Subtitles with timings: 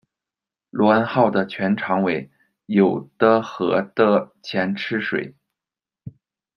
[0.71, 2.31] 罗恩号的全长为，
[2.65, 5.35] 有的和的前吃水。